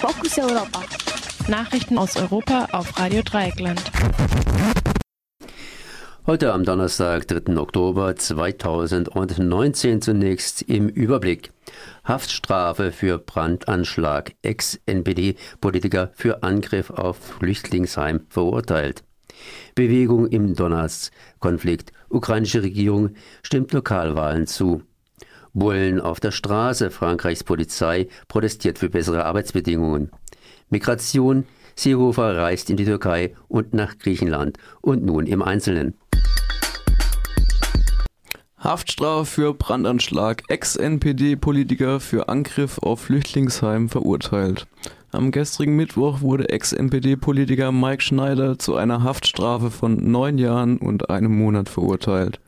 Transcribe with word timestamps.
Fokus 0.00 0.38
Europa. 0.38 0.82
Nachrichten 1.46 1.98
aus 1.98 2.16
Europa 2.16 2.68
auf 2.72 2.98
Radio 2.98 3.20
Dreieckland. 3.20 3.82
Heute 6.26 6.54
am 6.54 6.64
Donnerstag, 6.64 7.28
3. 7.28 7.58
Oktober 7.58 8.16
2019 8.16 10.00
zunächst 10.00 10.62
im 10.62 10.88
Überblick. 10.88 11.52
Haftstrafe 12.02 12.92
für 12.92 13.18
Brandanschlag. 13.18 14.32
Ex-NPD-Politiker 14.40 16.12
für 16.14 16.42
Angriff 16.42 16.88
auf 16.88 17.18
Flüchtlingsheim 17.18 18.22
verurteilt. 18.30 19.04
Bewegung 19.74 20.28
im 20.28 20.54
Donbass-Konflikt. 20.54 21.92
Ukrainische 22.08 22.62
Regierung 22.62 23.16
stimmt 23.42 23.72
Lokalwahlen 23.72 24.46
zu. 24.46 24.82
Bullen 25.52 26.00
auf 26.00 26.20
der 26.20 26.30
Straße. 26.30 26.90
Frankreichs 26.90 27.44
Polizei 27.44 28.08
protestiert 28.28 28.78
für 28.78 28.88
bessere 28.88 29.24
Arbeitsbedingungen. 29.24 30.10
Migration. 30.68 31.46
Seehofer 31.76 32.36
reist 32.36 32.68
in 32.68 32.76
die 32.76 32.84
Türkei 32.84 33.34
und 33.48 33.72
nach 33.74 33.98
Griechenland. 33.98 34.58
Und 34.80 35.04
nun 35.04 35.26
im 35.26 35.42
Einzelnen. 35.42 35.94
Haftstrafe 38.58 39.24
für 39.24 39.54
Brandanschlag. 39.54 40.42
Ex-NPD-Politiker 40.48 41.98
für 41.98 42.28
Angriff 42.28 42.78
auf 42.78 43.00
Flüchtlingsheim 43.00 43.88
verurteilt. 43.88 44.66
Am 45.12 45.32
gestrigen 45.32 45.76
Mittwoch 45.76 46.20
wurde 46.20 46.50
Ex-NPD-Politiker 46.50 47.72
Mike 47.72 48.02
Schneider 48.02 48.58
zu 48.58 48.76
einer 48.76 49.02
Haftstrafe 49.02 49.70
von 49.70 49.96
neun 50.10 50.36
Jahren 50.38 50.76
und 50.76 51.08
einem 51.08 51.36
Monat 51.36 51.68
verurteilt. 51.68 52.38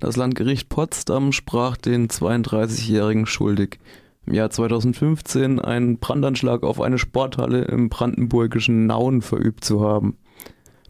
Das 0.00 0.16
Landgericht 0.16 0.70
Potsdam 0.70 1.30
sprach 1.30 1.76
den 1.76 2.08
32-Jährigen 2.08 3.26
schuldig, 3.26 3.78
im 4.24 4.32
Jahr 4.32 4.48
2015 4.48 5.60
einen 5.60 5.98
Brandanschlag 5.98 6.62
auf 6.62 6.80
eine 6.80 6.96
Sporthalle 6.96 7.64
im 7.64 7.90
brandenburgischen 7.90 8.86
Nauen 8.86 9.20
verübt 9.20 9.62
zu 9.62 9.82
haben. 9.82 10.16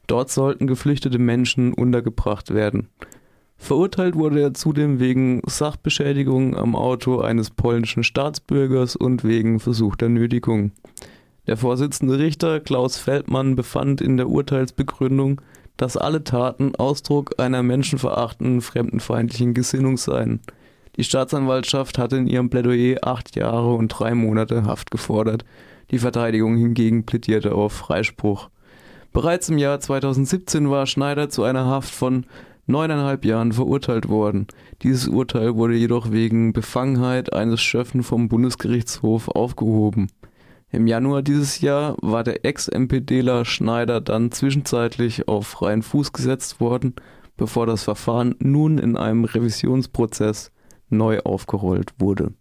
Dort 0.06 0.30
sollten 0.30 0.68
geflüchtete 0.68 1.18
Menschen 1.18 1.72
untergebracht 1.72 2.54
werden. 2.54 2.88
Verurteilt 3.56 4.14
wurde 4.14 4.40
er 4.40 4.54
zudem 4.54 5.00
wegen 5.00 5.42
Sachbeschädigung 5.44 6.56
am 6.56 6.76
Auto 6.76 7.20
eines 7.20 7.50
polnischen 7.50 8.04
Staatsbürgers 8.04 8.94
und 8.94 9.24
wegen 9.24 9.58
versuchter 9.58 10.08
Nötigung. 10.08 10.70
Der 11.48 11.56
Vorsitzende 11.56 12.18
Richter 12.18 12.60
Klaus 12.60 12.96
Feldmann 12.96 13.56
befand 13.56 14.00
in 14.00 14.16
der 14.16 14.28
Urteilsbegründung, 14.28 15.40
dass 15.80 15.96
alle 15.96 16.22
Taten 16.22 16.74
Ausdruck 16.76 17.36
einer 17.38 17.62
menschenverachtenden, 17.62 18.60
fremdenfeindlichen 18.60 19.54
Gesinnung 19.54 19.96
seien. 19.96 20.40
Die 20.96 21.04
Staatsanwaltschaft 21.04 21.96
hatte 21.96 22.18
in 22.18 22.26
ihrem 22.26 22.50
Plädoyer 22.50 22.98
acht 23.02 23.34
Jahre 23.34 23.72
und 23.72 23.88
drei 23.88 24.14
Monate 24.14 24.64
Haft 24.64 24.90
gefordert. 24.90 25.46
Die 25.90 25.98
Verteidigung 25.98 26.58
hingegen 26.58 27.06
plädierte 27.06 27.54
auf 27.54 27.72
Freispruch. 27.72 28.50
Bereits 29.14 29.48
im 29.48 29.56
Jahr 29.56 29.80
2017 29.80 30.68
war 30.68 30.84
Schneider 30.84 31.30
zu 31.30 31.44
einer 31.44 31.64
Haft 31.64 31.94
von 31.94 32.26
neuneinhalb 32.66 33.24
Jahren 33.24 33.52
verurteilt 33.52 34.10
worden. 34.10 34.48
Dieses 34.82 35.08
Urteil 35.08 35.56
wurde 35.56 35.76
jedoch 35.76 36.12
wegen 36.12 36.52
Befangenheit 36.52 37.32
eines 37.32 37.62
Schöffen 37.62 38.02
vom 38.02 38.28
Bundesgerichtshof 38.28 39.28
aufgehoben. 39.28 40.08
Im 40.72 40.86
Januar 40.86 41.22
dieses 41.22 41.60
Jahr 41.60 41.96
war 42.00 42.22
der 42.22 42.44
Ex-MPDler 42.44 43.44
Schneider 43.44 44.00
dann 44.00 44.30
zwischenzeitlich 44.30 45.26
auf 45.26 45.48
freien 45.48 45.82
Fuß 45.82 46.12
gesetzt 46.12 46.60
worden, 46.60 46.94
bevor 47.36 47.66
das 47.66 47.82
Verfahren 47.82 48.36
nun 48.38 48.78
in 48.78 48.96
einem 48.96 49.24
Revisionsprozess 49.24 50.52
neu 50.88 51.20
aufgerollt 51.20 51.92
wurde. 51.98 52.34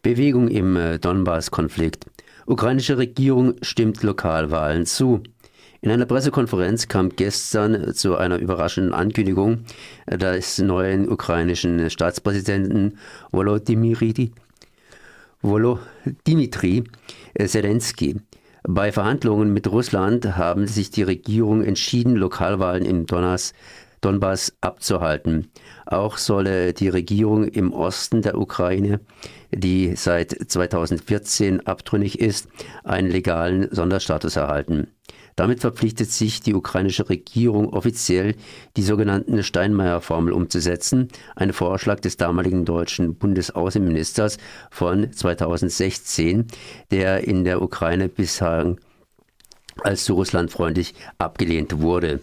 Bewegung 0.00 0.48
im 0.48 0.76
äh, 0.76 0.98
Donbass-Konflikt. 0.98 2.06
Ukrainische 2.46 2.96
Regierung 2.96 3.56
stimmt 3.60 4.02
Lokalwahlen 4.02 4.86
zu. 4.86 5.22
In 5.82 5.90
einer 5.90 6.06
Pressekonferenz 6.06 6.88
kam 6.88 7.10
gestern 7.10 7.92
zu 7.92 8.16
einer 8.16 8.38
überraschenden 8.38 8.94
Ankündigung 8.94 9.64
des 10.10 10.58
neuen 10.58 11.10
ukrainischen 11.10 11.90
Staatspräsidenten 11.90 12.96
Volodymyr 13.32 14.00
Volodymyr 15.42 16.50
Zelensky. 17.46 18.16
Bei 18.64 18.90
Verhandlungen 18.90 19.52
mit 19.52 19.68
Russland 19.68 20.36
haben 20.36 20.66
sich 20.66 20.90
die 20.90 21.04
Regierung 21.04 21.62
entschieden, 21.62 22.16
Lokalwahlen 22.16 22.84
im 22.84 23.06
Donbass, 23.06 23.52
Donbass 24.00 24.56
abzuhalten. 24.60 25.50
Auch 25.86 26.18
solle 26.18 26.72
die 26.72 26.88
Regierung 26.88 27.44
im 27.44 27.72
Osten 27.72 28.22
der 28.22 28.36
Ukraine, 28.36 29.00
die 29.52 29.94
seit 29.96 30.30
2014 30.32 31.66
abtrünnig 31.66 32.18
ist, 32.18 32.48
einen 32.82 33.10
legalen 33.10 33.68
Sonderstatus 33.70 34.36
erhalten. 34.36 34.88
Damit 35.38 35.60
verpflichtet 35.60 36.10
sich 36.10 36.40
die 36.40 36.52
ukrainische 36.52 37.08
Regierung 37.08 37.72
offiziell, 37.72 38.34
die 38.76 38.82
sogenannten 38.82 39.40
Steinmeier-Formel 39.44 40.32
umzusetzen, 40.32 41.06
ein 41.36 41.52
Vorschlag 41.52 42.00
des 42.00 42.16
damaligen 42.16 42.64
deutschen 42.64 43.14
Bundesaußenministers 43.14 44.38
von 44.72 45.12
2016, 45.12 46.48
der 46.90 47.22
in 47.22 47.44
der 47.44 47.62
Ukraine 47.62 48.08
bisher 48.08 48.74
als 49.84 50.06
zu 50.06 50.14
Russland 50.14 50.50
freundlich 50.50 50.94
abgelehnt 51.18 51.80
wurde. 51.80 52.18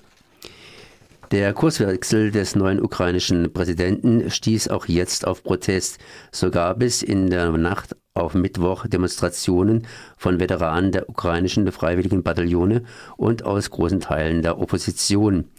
Der 1.31 1.53
Kurswechsel 1.53 2.31
des 2.31 2.57
neuen 2.57 2.81
ukrainischen 2.81 3.53
Präsidenten 3.53 4.29
stieß 4.29 4.67
auch 4.67 4.87
jetzt 4.87 5.25
auf 5.25 5.41
Protest. 5.41 5.99
So 6.33 6.51
gab 6.51 6.83
es 6.83 7.01
in 7.01 7.29
der 7.29 7.49
Nacht 7.51 7.95
auf 8.17 8.33
Mittwoch 8.33 8.87
Demonstrationen 8.87 9.87
von 10.15 10.39
Veteranen 10.39 10.93
der 10.93 11.09
ukrainischen 11.09 11.69
freiwilligen 11.69 12.23
Bataillone 12.23 12.83
und 13.17 13.43
aus 13.43 13.69
großen 13.69 13.99
Teilen 13.99 14.41
der 14.41 14.57
Opposition. 14.57 15.49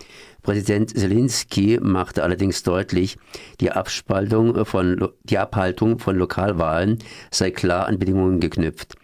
Präsident 0.41 0.97
Zelensky 0.97 1.79
machte 1.83 2.23
allerdings 2.23 2.63
deutlich, 2.63 3.19
die 3.61 3.73
Abspaltung 3.73 4.65
von, 4.65 5.07
die 5.25 5.37
Abhaltung 5.37 5.99
von 5.99 6.17
Lokalwahlen 6.17 6.99
sei 7.31 7.51
klar 7.51 7.89
an 7.89 7.99
Bedingungen 7.99 8.41
geknüpft. 8.41 8.95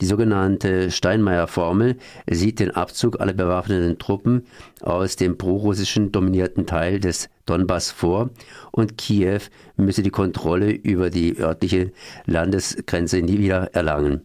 Die 0.00 0.06
sogenannte 0.06 0.90
Steinmeier-Formel 0.90 1.96
sieht 2.30 2.58
den 2.58 2.70
Abzug 2.70 3.20
aller 3.20 3.34
bewaffneten 3.34 3.98
Truppen 3.98 4.46
aus 4.80 5.16
dem 5.16 5.36
prorussischen 5.36 6.10
dominierten 6.10 6.64
Teil 6.66 7.00
des 7.00 7.28
Donbass 7.44 7.90
vor 7.90 8.30
und 8.70 8.96
Kiew 8.96 9.40
müsse 9.76 10.02
die 10.02 10.10
Kontrolle 10.10 10.70
über 10.70 11.10
die 11.10 11.38
örtliche 11.38 11.92
Landesgrenze 12.24 13.20
nie 13.20 13.38
wieder 13.38 13.74
erlangen. 13.74 14.22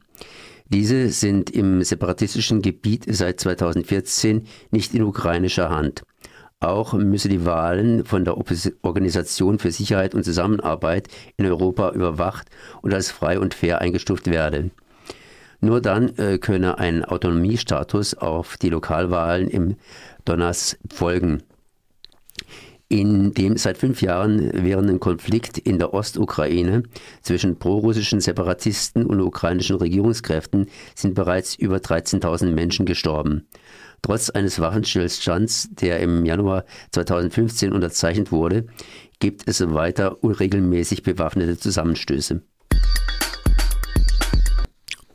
Diese 0.69 1.09
sind 1.09 1.49
im 1.49 1.83
separatistischen 1.83 2.61
Gebiet 2.61 3.05
seit 3.09 3.41
2014 3.41 4.47
nicht 4.71 4.93
in 4.93 5.03
ukrainischer 5.03 5.69
Hand. 5.69 6.03
Auch 6.61 6.93
müsse 6.93 7.27
die 7.27 7.45
Wahlen 7.45 8.05
von 8.05 8.23
der 8.23 8.37
Organisation 8.37 9.59
für 9.59 9.71
Sicherheit 9.71 10.15
und 10.15 10.23
Zusammenarbeit 10.23 11.09
in 11.35 11.45
Europa 11.45 11.91
überwacht 11.91 12.47
und 12.81 12.93
als 12.93 13.11
frei 13.11 13.39
und 13.39 13.53
fair 13.53 13.81
eingestuft 13.81 14.27
werden. 14.27 14.71
Nur 15.59 15.81
dann 15.81 16.17
äh, 16.17 16.37
könne 16.37 16.77
ein 16.77 17.03
Autonomiestatus 17.03 18.13
auf 18.15 18.57
die 18.57 18.69
Lokalwahlen 18.69 19.47
im 19.47 19.75
Donbass 20.25 20.77
folgen. 20.91 21.43
In 22.87 23.33
dem 23.33 23.57
seit 23.57 23.79
fünf 23.79 24.03
Jahren 24.03 24.63
währenden 24.63 24.99
Konflikt 24.99 25.57
in 25.57 25.79
der 25.79 25.95
Ostukraine 25.95 26.83
zwischen 27.23 27.57
prorussischen 27.57 28.21
Separatisten 28.21 29.07
und 29.07 29.21
ukrainischen 29.21 29.77
Regierungskräften 29.77 30.67
sind 30.93 31.15
bereits 31.15 31.55
über 31.55 31.77
13.000 31.77 32.51
Menschen 32.51 32.85
gestorben. 32.85 33.47
Trotz 34.03 34.29
eines 34.29 34.59
Waffenstillstands, 34.59 35.69
der 35.71 35.99
im 35.99 36.25
Januar 36.25 36.65
2015 36.91 37.73
unterzeichnet 37.73 38.31
wurde, 38.31 38.67
gibt 39.19 39.47
es 39.47 39.67
weiter 39.73 40.23
unregelmäßig 40.23 41.01
bewaffnete 41.01 41.57
Zusammenstöße. 41.57 42.43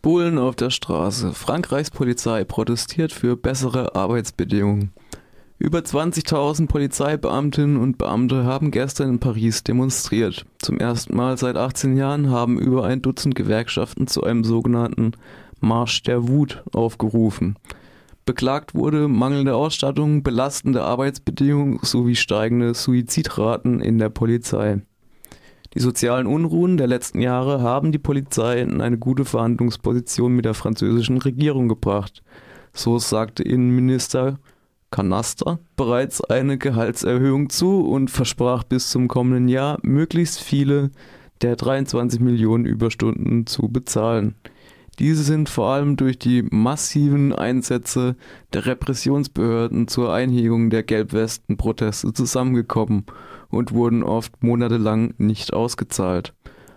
Bullen 0.02 0.38
auf 0.38 0.56
der 0.56 0.70
Straße. 0.70 1.34
Frankreichs 1.34 1.90
Polizei 1.90 2.44
protestiert 2.44 3.12
für 3.12 3.36
bessere 3.36 3.94
Arbeitsbedingungen. 3.94 4.92
Über 5.58 5.80
20.000 5.80 6.68
Polizeibeamtinnen 6.68 7.76
und 7.76 7.98
Beamte 7.98 8.44
haben 8.44 8.70
gestern 8.70 9.10
in 9.10 9.18
Paris 9.18 9.62
demonstriert. 9.62 10.46
Zum 10.58 10.78
ersten 10.78 11.14
Mal 11.14 11.36
seit 11.36 11.56
18 11.56 11.98
Jahren 11.98 12.30
haben 12.30 12.58
über 12.58 12.86
ein 12.86 13.02
Dutzend 13.02 13.34
Gewerkschaften 13.34 14.06
zu 14.06 14.24
einem 14.24 14.42
sogenannten 14.42 15.12
Marsch 15.60 16.02
der 16.02 16.26
Wut 16.28 16.64
aufgerufen. 16.72 17.56
Beklagt 18.24 18.74
wurde 18.74 19.06
mangelnde 19.06 19.54
Ausstattung, 19.54 20.22
belastende 20.22 20.82
Arbeitsbedingungen 20.82 21.80
sowie 21.82 22.16
steigende 22.16 22.72
Suizidraten 22.72 23.80
in 23.80 23.98
der 23.98 24.08
Polizei. 24.08 24.80
Die 25.74 25.80
sozialen 25.80 26.26
Unruhen 26.26 26.76
der 26.76 26.88
letzten 26.88 27.20
Jahre 27.20 27.60
haben 27.62 27.92
die 27.92 27.98
Polizei 27.98 28.60
in 28.60 28.80
eine 28.80 28.98
gute 28.98 29.24
Verhandlungsposition 29.24 30.34
mit 30.34 30.44
der 30.44 30.54
französischen 30.54 31.18
Regierung 31.18 31.68
gebracht. 31.68 32.22
So 32.72 32.98
sagte 32.98 33.44
Innenminister 33.44 34.38
Canaster 34.90 35.60
bereits 35.76 36.20
eine 36.22 36.58
Gehaltserhöhung 36.58 37.50
zu 37.50 37.86
und 37.86 38.10
versprach 38.10 38.64
bis 38.64 38.90
zum 38.90 39.06
kommenden 39.06 39.48
Jahr 39.48 39.78
möglichst 39.82 40.40
viele 40.40 40.90
der 41.40 41.54
23 41.54 42.18
Millionen 42.18 42.64
Überstunden 42.64 43.46
zu 43.46 43.68
bezahlen. 43.68 44.34
Diese 44.98 45.22
sind 45.22 45.48
vor 45.48 45.68
allem 45.68 45.96
durch 45.96 46.18
die 46.18 46.42
massiven 46.42 47.32
Einsätze 47.32 48.16
der 48.52 48.66
Repressionsbehörden 48.66 49.86
zur 49.86 50.12
Einhegung 50.12 50.68
der 50.68 50.82
Gelbwesten-Proteste 50.82 52.12
zusammengekommen 52.12 53.04
und 53.50 53.72
wurden 53.72 54.02
oft 54.02 54.42
monatelang 54.42 55.14
nicht 55.18 55.52
ausgezahlt. 55.52 56.32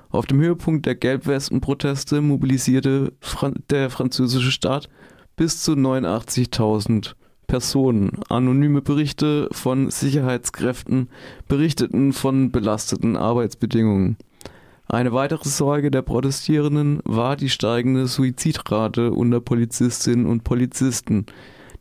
Auf 0.09 0.25
dem 0.27 0.39
Höhepunkt 0.39 0.85
der 0.85 0.95
Gelbwesten-Proteste 0.95 2.21
mobilisierte 2.21 3.13
der 3.69 3.89
französische 3.89 4.51
Staat 4.51 4.89
bis 5.35 5.63
zu 5.63 5.71
89.000 5.71 7.13
Personen. 7.47 8.11
Anonyme 8.29 8.81
Berichte 8.81 9.47
von 9.51 9.89
Sicherheitskräften 9.89 11.09
berichteten 11.47 12.13
von 12.13 12.51
belasteten 12.51 13.17
Arbeitsbedingungen. 13.17 14.17
Eine 14.87 15.13
weitere 15.13 15.47
Sorge 15.49 15.89
der 15.91 16.01
Protestierenden 16.01 16.99
war 17.05 17.35
die 17.35 17.49
steigende 17.49 18.07
Suizidrate 18.07 19.11
unter 19.11 19.39
Polizistinnen 19.39 20.25
und 20.25 20.43
Polizisten. 20.43 21.25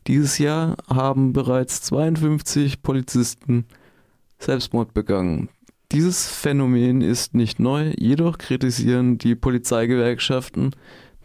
Dieses 0.07 0.37
Jahr 0.37 0.77
haben 0.89 1.33
bereits 1.33 1.81
52 1.81 2.81
Polizisten 2.81 3.65
Selbstmord 4.43 4.93
begangen. 4.93 5.49
Dieses 5.91 6.27
Phänomen 6.27 7.01
ist 7.01 7.35
nicht 7.35 7.59
neu, 7.59 7.93
jedoch 7.97 8.37
kritisieren 8.37 9.17
die 9.17 9.35
Polizeigewerkschaften, 9.35 10.71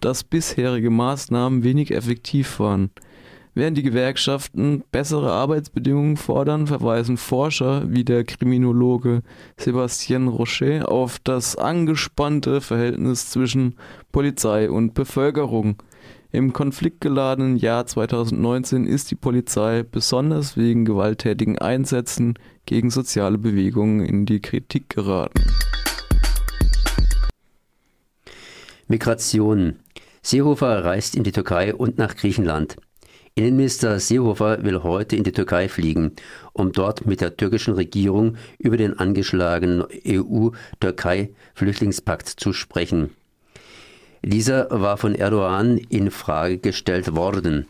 dass 0.00 0.24
bisherige 0.24 0.90
Maßnahmen 0.90 1.64
wenig 1.64 1.90
effektiv 1.90 2.60
waren. 2.60 2.90
Während 3.54 3.76
die 3.76 3.82
Gewerkschaften 3.82 4.84
bessere 4.92 5.32
Arbeitsbedingungen 5.32 6.16
fordern, 6.16 6.68
verweisen 6.68 7.16
Forscher 7.16 7.90
wie 7.90 8.04
der 8.04 8.22
Kriminologe 8.22 9.22
Sébastien 9.58 10.28
Rocher 10.28 10.88
auf 10.88 11.18
das 11.18 11.56
angespannte 11.56 12.60
Verhältnis 12.60 13.30
zwischen 13.30 13.74
Polizei 14.12 14.70
und 14.70 14.94
Bevölkerung. 14.94 15.82
Im 16.30 16.52
konfliktgeladenen 16.52 17.56
Jahr 17.56 17.86
2019 17.86 18.86
ist 18.86 19.10
die 19.10 19.14
Polizei 19.14 19.82
besonders 19.82 20.58
wegen 20.58 20.84
gewalttätigen 20.84 21.58
Einsätzen 21.58 22.34
gegen 22.66 22.90
soziale 22.90 23.38
Bewegungen 23.38 24.04
in 24.04 24.26
die 24.26 24.40
Kritik 24.40 24.90
geraten. 24.90 25.42
Migration. 28.88 29.76
Seehofer 30.20 30.84
reist 30.84 31.16
in 31.16 31.24
die 31.24 31.32
Türkei 31.32 31.74
und 31.74 31.96
nach 31.96 32.14
Griechenland. 32.14 32.76
Innenminister 33.34 33.98
Seehofer 33.98 34.62
will 34.64 34.82
heute 34.82 35.16
in 35.16 35.24
die 35.24 35.32
Türkei 35.32 35.70
fliegen, 35.70 36.12
um 36.52 36.72
dort 36.72 37.06
mit 37.06 37.22
der 37.22 37.38
türkischen 37.38 37.72
Regierung 37.72 38.36
über 38.58 38.76
den 38.76 38.98
angeschlagenen 38.98 39.86
EU-Türkei-Flüchtlingspakt 40.06 42.28
zu 42.28 42.52
sprechen. 42.52 43.14
Dieser 44.22 44.68
war 44.70 44.96
von 44.96 45.14
Erdogan 45.14 45.78
in 45.78 46.10
Frage 46.10 46.58
gestellt 46.58 47.14
worden, 47.14 47.66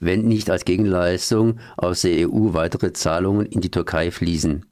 wenn 0.00 0.22
nicht 0.22 0.50
als 0.50 0.64
Gegenleistung 0.64 1.60
aus 1.76 2.02
der 2.02 2.28
EU 2.28 2.54
weitere 2.54 2.92
Zahlungen 2.92 3.46
in 3.46 3.60
die 3.60 3.70
Türkei 3.70 4.10
fließen. 4.10 4.66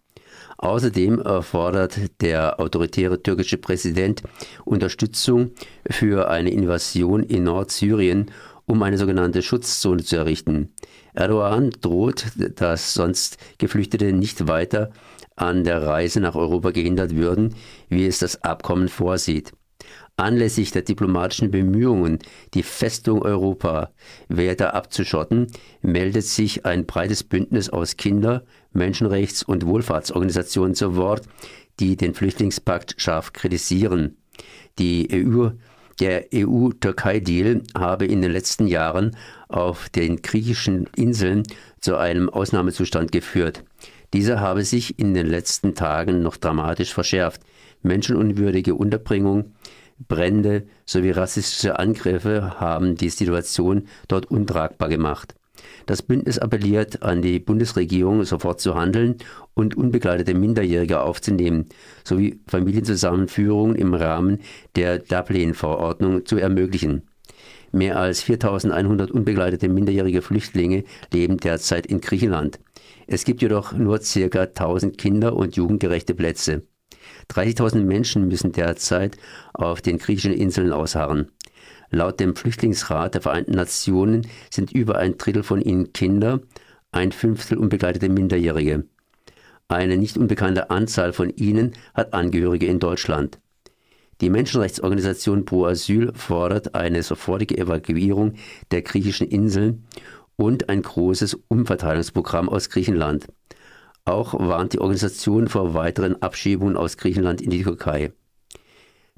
Außerdem 0.59 1.23
fordert 1.43 1.99
der 2.21 2.61
autoritäre 2.61 3.23
türkische 3.23 3.57
Präsident 3.57 4.23
Unterstützung 4.67 5.53
für 5.89 6.29
eine 6.29 6.51
Invasion 6.51 7.23
in 7.23 7.45
Nordsyrien 7.45 8.31
um 8.71 8.85
eine 8.85 8.99
sogenannte 8.99 9.43
Schutzzone 9.43 10.05
zu 10.05 10.17
errichten. 10.17 10.73
Erdogan 11.13 11.71
droht, 11.81 12.27
dass 12.55 12.95
sonst 12.95 13.37
Geflüchtete 13.59 14.13
nicht 14.13 14.47
weiter 14.47 14.93
an 15.35 15.65
der 15.65 15.83
Reise 15.83 16.21
nach 16.21 16.37
Europa 16.37 16.71
gehindert 16.71 17.17
würden, 17.17 17.57
wie 17.89 18.07
es 18.07 18.21
das 18.21 18.45
Abkommen 18.45 18.89
vorsieht. 18.89 19.53
Anlässlich 20.17 20.71
der 20.71 20.83
diplomatischen 20.83 21.51
Bemühungen, 21.51 22.19
die 22.55 22.63
Festung 22.63 23.23
Europa 23.23 23.91
weiter 24.29 24.75
abzuschotten, 24.75 25.47
meldet 25.81 26.25
sich 26.25 26.67
ein 26.67 26.87
breites 26.87 27.25
Bündnis 27.25 27.71
aus 27.71 27.97
Kinder-, 27.97 28.45
Menschenrechts- 28.75 29.43
und 29.43 29.67
Wohlfahrtsorganisationen 29.67 30.75
zu 30.75 30.97
Wort, 30.97 31.23
die 31.79 31.97
den 31.97 32.15
Flüchtlingspakt 32.15 32.97
scharf 32.99 33.33
kritisieren. 33.33 34.17
Die 34.79 35.09
EU 35.13 35.51
der 36.01 36.27
EU-Türkei-Deal 36.35 37.63
habe 37.77 38.07
in 38.07 38.23
den 38.23 38.33
letzten 38.33 38.67
Jahren 38.67 39.17
auf 39.49 39.91
den 39.91 40.23
griechischen 40.23 40.89
Inseln 40.97 41.43
zu 41.81 41.97
einem 41.97 42.31
Ausnahmezustand 42.31 43.13
geführt. 43.13 43.65
Dieser 44.15 44.41
habe 44.41 44.65
sich 44.65 44.99
in 44.99 45.15
den 45.15 45.27
letzten 45.27 45.75
Tagen 45.75 46.23
noch 46.23 46.37
dramatisch 46.37 46.93
verschärft. 46.93 47.43
Menschenunwürdige 47.83 48.75
Unterbringung, 48.75 49.53
Brände 50.09 50.67
sowie 50.87 51.11
rassistische 51.11 51.79
Angriffe 51.79 52.59
haben 52.61 52.97
die 52.97 53.11
Situation 53.11 53.87
dort 54.09 54.27
untragbar 54.27 54.89
gemacht. 54.89 55.35
Das 55.87 56.03
Bündnis 56.03 56.39
appelliert 56.39 57.03
an 57.03 57.21
die 57.21 57.39
Bundesregierung, 57.39 58.25
sofort 58.25 58.61
zu 58.61 58.75
handeln 58.75 59.17
und 59.55 59.77
unbegleitete 59.77 60.35
Minderjährige 60.35 61.01
aufzunehmen, 61.01 61.67
sowie 62.05 62.41
Familienzusammenführungen 62.47 63.77
im 63.77 63.95
Rahmen 63.95 64.39
der 64.77 64.99
Dublin-Verordnung 64.99 66.25
zu 66.25 66.39
ermöglichen. 66.39 67.03
Mehr 67.73 67.99
als 67.99 68.23
4100 68.23 69.11
unbegleitete 69.11 69.69
minderjährige 69.69 70.23
Flüchtlinge 70.23 70.85
leben 71.13 71.37
derzeit 71.37 71.87
in 71.87 72.01
Griechenland. 72.01 72.59
Es 73.07 73.25
gibt 73.25 73.43
jedoch 73.43 73.73
nur 73.73 74.01
ca. 74.01 74.41
1000 74.43 74.99
kinder- 74.99 75.37
und 75.37 75.57
jugendgerechte 75.57 76.15
Plätze. 76.15 76.63
30.000 77.31 77.81
Menschen 77.81 78.29
müssen 78.29 78.53
derzeit 78.53 79.17
auf 79.53 79.81
den 79.81 79.99
griechischen 79.99 80.33
Inseln 80.33 80.73
ausharren. 80.73 81.31
Laut 81.91 82.21
dem 82.21 82.37
Flüchtlingsrat 82.37 83.15
der 83.15 83.23
Vereinten 83.23 83.53
Nationen 83.53 84.27
sind 84.51 84.73
über 84.73 84.99
ein 84.99 85.19
Drittel 85.19 85.43
von 85.43 85.61
ihnen 85.61 85.93
Kinder, 85.93 86.41
ein 86.93 87.13
Fünftel 87.13 87.59
unbegleitete 87.59 88.09
Minderjährige. 88.09 88.85
Eine 89.69 89.97
nicht 89.97 90.17
unbekannte 90.17 90.71
Anzahl 90.71 91.13
von 91.13 91.31
ihnen 91.31 91.73
hat 91.95 92.13
Angehörige 92.13 92.67
in 92.67 92.81
Deutschland. 92.81 93.39
Die 94.21 94.31
Menschenrechtsorganisation 94.31 95.45
Pro 95.45 95.65
Asyl 95.65 96.13
fordert 96.15 96.75
eine 96.75 97.03
sofortige 97.03 97.57
Evakuierung 97.57 98.35
der 98.71 98.83
griechischen 98.83 99.29
Inseln 99.29 99.87
und 100.37 100.69
ein 100.69 100.83
großes 100.83 101.39
Umverteilungsprogramm 101.49 102.49
aus 102.49 102.69
Griechenland. 102.69 103.27
Auch 104.05 104.35
warnt 104.35 104.73
die 104.73 104.81
Organisation 104.81 105.49
vor 105.49 105.75
weiteren 105.75 106.21
Abschiebungen 106.23 106.77
aus 106.77 106.97
Griechenland 106.97 107.41
in 107.41 107.51
die 107.51 107.63
Türkei. 107.63 108.13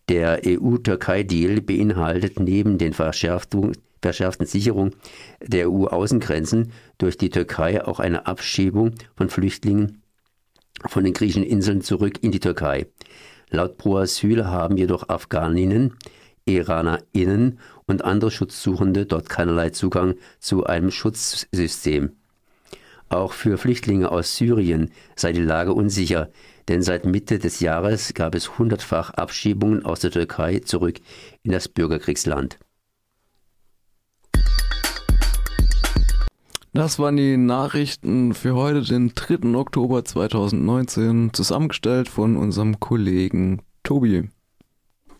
Der 0.09 0.41
EU-Türkei-Deal 0.45 1.61
beinhaltet 1.61 2.41
neben 2.41 2.77
den 2.77 2.93
verschärften 2.93 3.77
Sicherung 4.47 4.91
der 5.41 5.71
EU-Außengrenzen 5.71 6.73
durch 6.99 7.17
die 7.17 7.31
Türkei 7.31 7.85
auch 7.85 8.01
eine 8.01 8.27
Abschiebung 8.27 8.97
von 9.17 9.29
Flüchtlingen 9.29 10.03
von 10.87 11.05
den 11.05 11.13
griechischen 11.13 11.45
Inseln 11.45 11.83
zurück 11.83 12.19
in 12.23 12.33
die 12.33 12.41
Türkei. 12.41 12.87
Laut 13.51 13.77
Pro 13.77 13.99
Asyl 13.99 14.47
haben 14.47 14.77
jedoch 14.77 15.09
Afghaninnen, 15.09 15.97
IranerInnen 16.47 17.61
und 17.87 18.05
andere 18.05 18.31
Schutzsuchende 18.31 19.07
dort 19.07 19.29
keinerlei 19.29 19.71
Zugang 19.71 20.17
zu 20.41 20.65
einem 20.65 20.91
Schutzsystem. 20.91 22.17
Auch 23.13 23.35
für 23.35 23.59
Flüchtlinge 23.59 24.11
aus 24.11 24.39
Syrien 24.39 24.91
sei 25.17 25.33
die 25.33 25.43
Lage 25.43 25.75
unsicher, 25.75 26.31
denn 26.69 26.81
seit 26.81 27.05
Mitte 27.05 27.39
des 27.39 27.61
Jahres 27.61 28.15
gab 28.15 28.35
es 28.35 28.59
hundertfach 28.59 29.11
Abschiebungen 29.11 29.85
aus 29.85 30.01
der 30.01 30.13
Türkei 30.13 30.61
zurück 30.61 30.99
in 31.43 31.53
das 31.53 31.69
Bürgerkriegsland. 31.69 32.59
Das 36.73 36.99
waren 36.99 37.19
die 37.19 37.37
Nachrichten 37.37 38.33
für 38.33 38.55
heute, 38.55 38.81
den 38.81 39.13
3. 39.15 39.59
Oktober 39.59 40.07
2019, 40.07 41.35
zusammengestellt 41.35 42.09
von 42.09 42.39
unserem 42.39 42.81
Kollegen 42.81 43.61
Tobi. 43.83 44.31